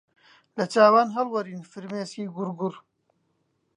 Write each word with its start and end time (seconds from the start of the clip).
لە 0.57 0.65
چاوان 0.73 1.09
هەڵوەرین 1.15 1.61
فرمێسکی 1.71 2.31
گوڕگوڕ 2.35 2.75